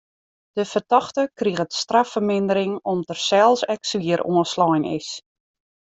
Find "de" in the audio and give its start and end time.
0.59-0.63